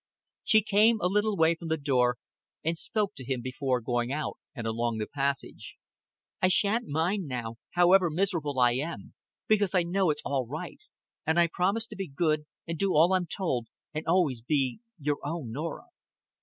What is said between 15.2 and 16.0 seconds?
own Norah."